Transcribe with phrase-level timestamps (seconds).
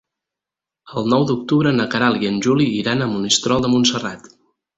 [1.01, 4.29] El nou d'octubre na Queralt i en Juli iran a Monistrol de Montserrat.